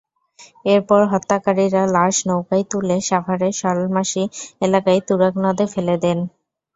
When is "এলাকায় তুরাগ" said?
4.61-5.33